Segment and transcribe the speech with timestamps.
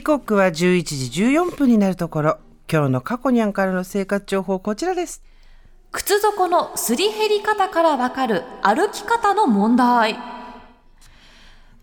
[0.00, 2.38] 時刻は11時14分になるところ。
[2.72, 5.22] 今日の過去にゃんからの生活情報こちらです。
[5.92, 10.16] 靴底のすり減り方からわかる歩き方の問題。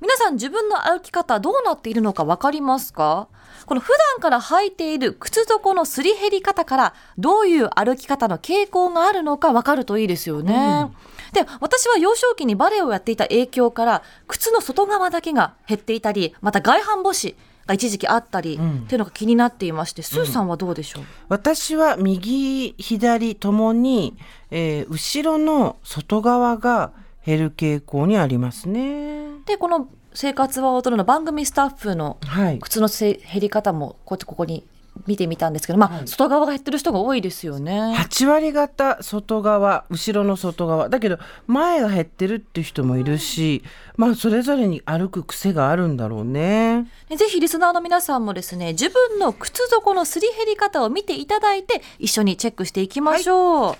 [0.01, 3.27] 皆さん自分の歩き方どうなっているのかわかりますか？
[3.67, 10.55] この普段から履いている靴底のすり減り方からどういう歩き方の傾向があるのかわかるといいですよね。
[10.55, 10.95] うん。
[11.33, 17.35] で私は幼少期にバレエをやっていた影響から靴の外側だけが減っていたりまた外反母趾
[17.67, 24.15] が一時期あったり、っていうのが気になっていまして、スーさんはどうでしょう、うん、私は右左ともに、
[24.49, 26.91] えー、後ろの外側が
[27.25, 29.27] 減る傾向にありますね。
[29.45, 32.17] でこの生活は踊るの番組スタッフの
[32.61, 34.65] 靴の減り方もこうやってここに
[35.05, 37.95] 見てみたんですけど、まあ、外側が減ってる人が多いですよね。
[37.97, 40.89] 8割方外側、後ろの外側。
[40.89, 43.63] だけど、前が減ってるっていう人もいるし、
[43.95, 46.87] まあ、それぞれに歩く癖があるんだろうね。
[47.09, 53.63] ぜひリスナーの皆さんもですね、自分の靴底のすり減り方を見ていただいて、一緒にチェックしていきましょう。
[53.67, 53.77] はい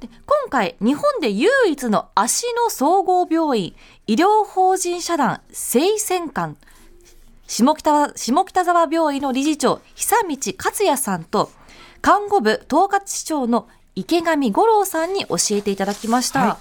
[0.00, 3.74] で今回日本で唯一の足の総合病院
[4.06, 6.56] 医療法人社団生鮮館
[7.50, 11.50] 下北下北沢病院の理事長久道克也さんと
[12.00, 16.58] 看護部統括市長の池上五郎さんに教えていただきました、は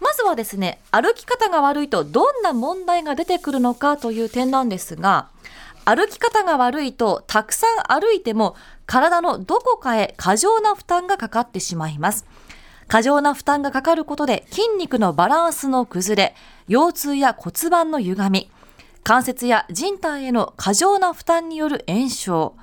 [0.00, 5.28] い、まずはですね歩き方が悪いとどんな問題が出てくるのかという点なんですが
[5.84, 12.24] 歩き方が悪いとたくさん歩いても体のどこかへ過剰な負担がかかってしまいます。
[12.86, 16.34] 過剰な負担がかかることで筋肉のバランスの崩れ、
[16.68, 18.50] 腰痛や骨盤の歪み、
[19.04, 22.56] 関節や人体への過剰な負担による炎症、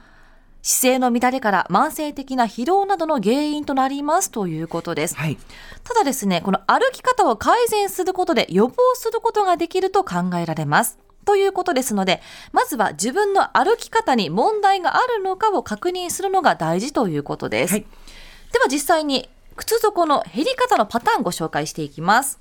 [0.63, 5.15] 姿勢の乱れから慢性的な疲労などの原因となりますということです。
[5.15, 5.37] はい、
[5.83, 10.97] ただですね、この歩き方を改善することで予防することができると考えられます。
[11.25, 17.73] ということですので、まずは自分の歩き方に問題があるのかを確認するのが大事ということです。
[17.73, 17.85] はい、
[18.51, 22.39] では実際に靴底の減り方のパターンご紹介していきます。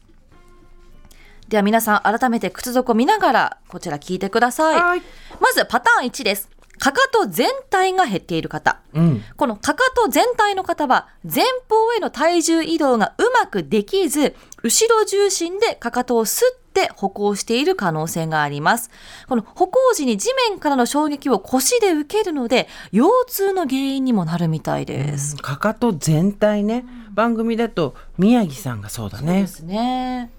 [1.50, 5.02] では皆さん改めて靴底見ながらこちら聞いてください。
[5.40, 6.48] まずパターン1です。
[6.78, 18.90] かかと全体が減っている方、うん、このかかと全体の方は前方への体重移動がうまくできず後ろ重心でかかとをすって歩行している可能性があります。
[19.28, 26.86] この歩行時に地面からの衝撃を腰で受けるので腰痛の原因にもなるみたいです、かかと全体ね。
[27.12, 29.26] 番組だと宮城さんがそうだね。
[29.26, 30.30] そうですね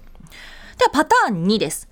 [0.78, 1.88] ではパターン2です。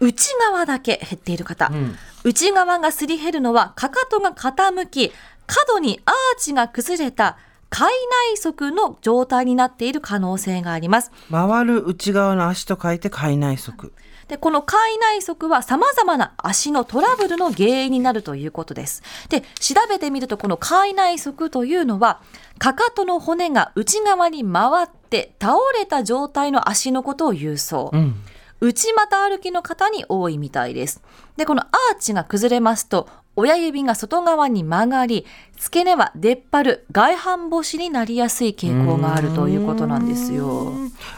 [0.00, 5.12] 内側だけ減っている方、うん、内側がすり減るのはかかとが傾き
[5.46, 7.38] 角にアーチが崩れた
[7.70, 7.92] 海
[8.34, 11.10] 内側の状態になっている可能性があります。
[11.30, 13.90] 回る内側の足と書いて海内側。
[14.28, 19.02] でこの海内側は様々な足のトラブルの原因になるということです。
[19.28, 22.20] で調べてみるとこの海内側というのは
[22.58, 28.14] かかとの骨が内側に回って倒れた状態の足のことを言うそう、うん
[28.60, 31.00] 内股歩きの方に多いみたいです。
[31.36, 35.26] で、このアーチが崩れますと、親指が外側に曲がり、
[35.58, 40.72] 付け根は出っ張る外反母趾になりやすい傾向があるということなんですよ。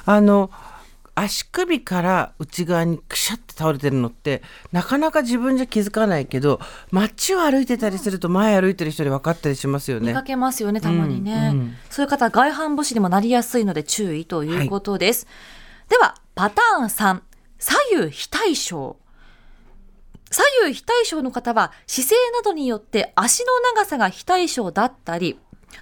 [0.04, 0.50] あの
[1.14, 6.60] 足首から内側にくしゃって倒れてるのってなかなか自分じゃ気づかないけど
[6.90, 10.08] 街を歩いてたりすると前歩いてる人で分かったりしますよね。
[10.08, 15.26] 見かけますよねたまにね、うんうん、そういう方外反母趾にもなりやすいので注意ということです。
[15.26, 15.32] は
[15.86, 17.20] い、ではパターン3
[17.58, 18.96] 左右非対称
[20.30, 25.38] 左右非対称の方は姿勢などによって足の長さが非対称だったり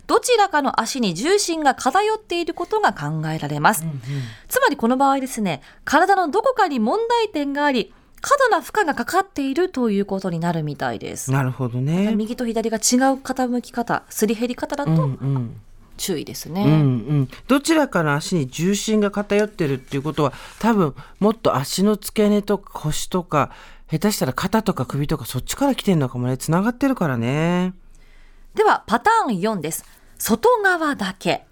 [0.06, 4.00] どちらかの足に重心が偏っていることが考えられます、うんうん、
[4.48, 11.30] つまりこの場合ですね体のどこかに問題点があり過度な負荷がかかっているということになるみたいです。
[11.30, 12.16] なるほどね。
[12.16, 12.80] 右と左が違う
[13.22, 15.60] 傾き方すり減り方だと、うんうん。
[15.98, 16.74] 注意ですね、うんう
[17.22, 23.50] ん、どちらかの足に重心が偏ってるっていうことは多分もっと足の付け根とか腰とか
[23.90, 26.38] 下手したら肩とか首とかそっちから来てるのかもね。
[26.38, 27.74] つながってるからね
[28.58, 29.84] ではパターン4です。
[30.18, 31.44] 外側だけ。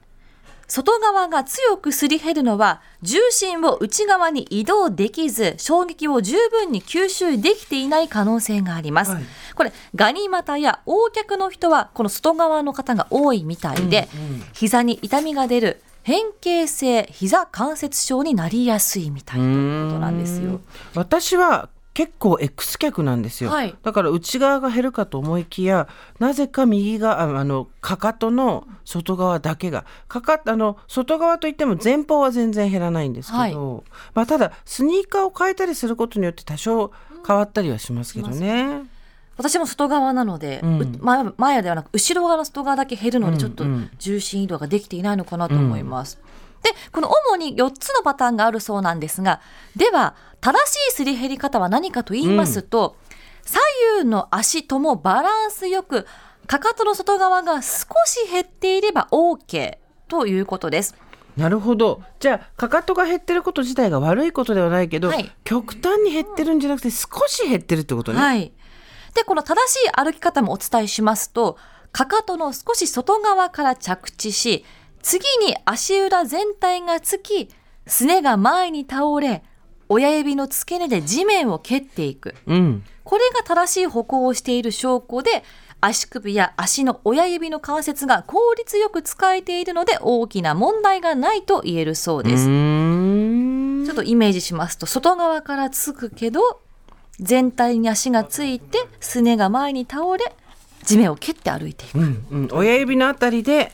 [0.66, 9.24] 外側が強くすり減るのは重心を内側に移動できず衝撃を十分に吸収できていない可能性があります、はい、
[9.54, 20.60] これガニ股や横脚の人はこの外側の方が多いみたいで、うんうん、膝に痛みが出る変形性膝関節症になりやすいみたいということなんですよ。
[20.96, 25.88] 私は結構 X 脚なんですよ、はい、だから内側が減るかと思いきや
[26.18, 33.82] なぜか右側あのかかとの外側だけがかかあの外側といっても前方は全然減らないんですけど、はい、
[34.12, 36.92] まあ、ただスニーカーを変えたりすることによって多少
[37.26, 38.82] 変わったりはしますけどね。
[39.38, 43.64] 私も外側なので、うん、前前ではなく後ろ側の外側だけ減るので、ちょっと
[43.98, 46.18] 重心移動ができていないのかなと思います。
[46.22, 46.35] うん、
[46.66, 49.40] でこの主に4つのパターンがあるそうなんですが
[49.76, 53.14] では正しいすり減り方は何かと言いますと、うん、
[53.44, 53.60] 左
[53.98, 56.06] 右の足ともバランスよく
[56.46, 59.78] かかとの外側が少し減っていれば OK
[60.08, 60.94] ということです。
[61.36, 68.18] なるほどじゃあかかとが減ってること自体が悪いことではないけど、はい、極端に減ってるんじゃなくて少し減ってるってことね。
[68.18, 68.52] はい
[69.16, 71.56] で、この正しい歩き方もお伝えしますと、
[71.90, 74.64] かかとの少し外側から着地し、
[75.06, 77.48] 次に足裏全体がつき、
[77.86, 79.44] すねが前に倒れ、
[79.88, 82.34] 親指の付け根で地面を蹴っていく。
[82.48, 85.44] うん、これが正しい歩行をしている証拠で、
[85.80, 92.46] 足首や足の親指の関節が効率よく使えているので大きな問題がないと言えるそうです。
[92.46, 96.62] ちょっとイメージしますと外側からつくけど
[97.20, 100.34] 全体に足がついてすねが前に倒れ
[100.82, 103.70] 地面を蹴って歩いていく、うんうん、親指のあたりで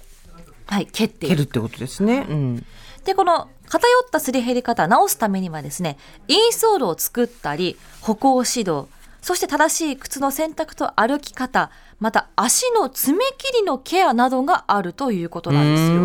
[0.73, 2.67] はい蹴って蹴るってことですね、うん、
[3.05, 5.99] でこの偏ったすり減り方を直すためにはですね
[6.29, 8.87] インソールを作ったり歩行指導
[9.21, 11.71] そして正しい靴の選択と歩き方
[12.01, 16.01] また足の爪切りのケアなどがあるということなんですよ。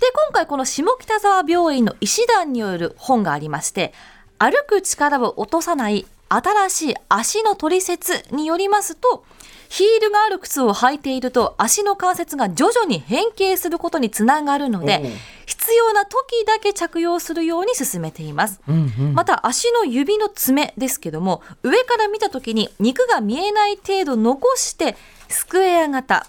[0.00, 3.92] で今回この下北沢病院の医師団による本がありまして
[4.38, 9.24] 歩く力を落とさない新しい足の取説によりますと、
[9.72, 15.02] ヒールがある靴を履いていると足の関節が徐々に変形することにつながるので、
[15.46, 24.94] 必要な時だけ着用するように進めています、うんうん、また足の指の爪ですけども上から見た時に肉が見えない程度残して
[25.28, 26.26] スクエア型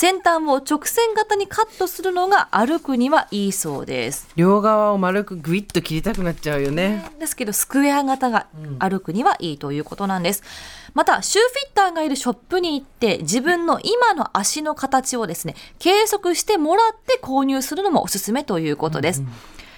[0.00, 4.30] 先端を直線型にカットするのが歩くにはいいそうです。
[4.34, 7.04] 両側を丸くグイッと切りたくなっちゃうよね。
[7.18, 8.46] ですけどスクエア型が
[8.78, 10.42] 歩くにはいいということなんです、
[10.88, 19.26] うん、またシューフィッターがいるショップに行って自分の今の足の形をですね計測してもらって購入するのもおすすめということです、うん。
[19.26, 19.32] うん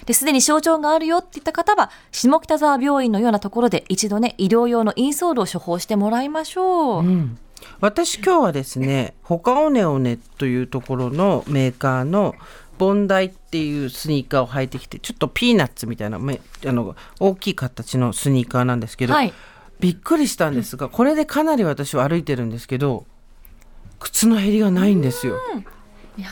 [0.05, 7.37] ですでに症状があるよっていった方は下北沢病院のようなところで一度ね医療用のインソールを処方してもらいましょう、うん
[7.79, 12.35] 私今日はですねホカオネオネというところのメーカーの
[12.77, 19.33] ボンダイっていうスニーカーを履いてきてちょっとピーナッツみたいなめあの大きい形のスニーカーなんですけど、はい、
[19.79, 23.05] びっくりしたんですがこれでかなり私は歩いてるんですけど
[23.99, 25.39] 靴の減りがないんですよ。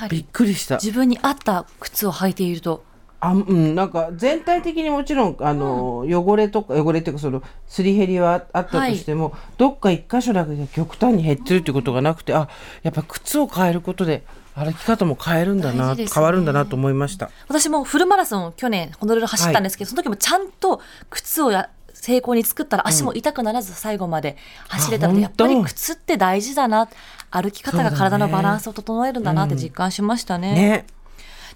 [0.10, 0.76] びっくりした。
[0.76, 2.84] 自分に合った靴を履いていると
[3.24, 12.50] あうん、なんか全体的にもちろんあの、うん、汚れとか汚れっていうかそのすり減りはあったとしても、はい、どっか一箇所だけで極端に減ってるっていうことがなくてあ
[12.82, 14.24] やっぱ靴を変えることで
[14.56, 17.30] 歩き方も変えるんだな、ね、変わるんだなと思いました。
[17.48, 20.82] 私もフルマラソン去年ホノルル走ったんですけど、はい、その時もちゃんと
[21.12, 24.36] 靴をや成功に作ったら足も痛くならず最後まで
[24.68, 26.90] 走れたので、うん、やっぱり靴って大事だな。
[27.34, 30.54] 歩き方が体のバランスを整えるんだなって実感しましたね。
[30.54, 30.86] ね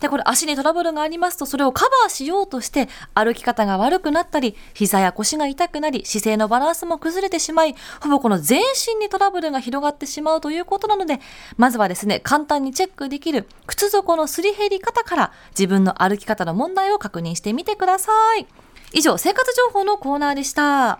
[0.06, 11.20] で、これ足にトラブルがありますと、それをカバーしようとして、歩き方が悪くなったり、膝や腰が痛くなり、姿勢のバランスも崩れてしまい、ほぼこの全身にトラブルが広がってしまうということなので、
[11.58, 18.46] まずはですね、簡単にチェックできる靴底のすり減り方から、自分の歩き方の問題を確認してみてください。
[18.94, 21.00] 以上、生活情報のコーナーでした。